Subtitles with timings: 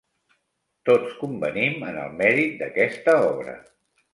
[0.89, 3.59] Tots convenim en el mèrit d'aquesta obra.